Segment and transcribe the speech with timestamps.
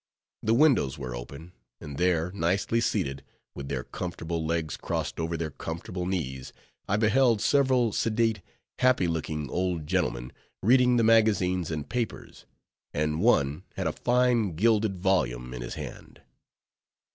[0.41, 5.51] The windows were open, and there, nicely seated, with their comfortable legs crossed over their
[5.51, 6.53] comfortable knees,
[6.89, 8.41] I beheld several sedate,
[8.79, 10.31] happy looking old gentlemen
[10.63, 12.47] reading the magazines and papers,
[12.95, 16.23] and one had a fine gilded volume in his hand.